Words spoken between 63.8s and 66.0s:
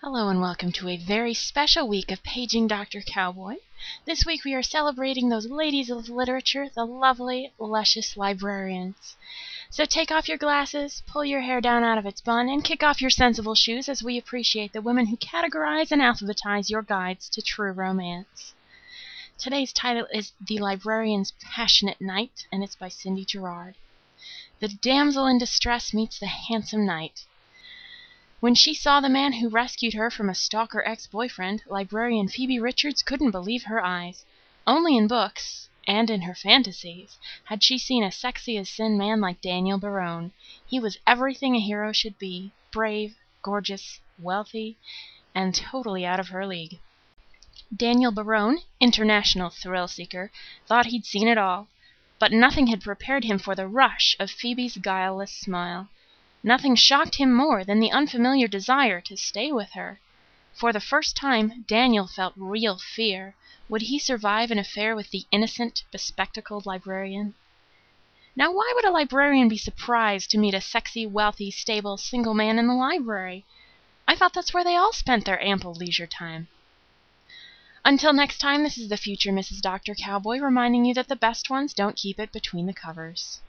he survive an affair with the innocent,